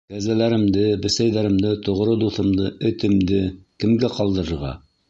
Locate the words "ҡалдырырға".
4.19-4.79